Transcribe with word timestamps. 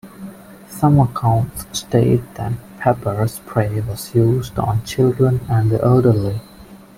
Some 0.67 0.99
accounts 0.99 1.67
state 1.79 2.23
that 2.33 2.53
pepper 2.79 3.27
spray 3.27 3.81
was 3.81 4.15
used 4.15 4.57
on 4.57 4.83
children 4.83 5.41
and 5.47 5.69
the 5.69 5.79
elderly. 5.83 6.41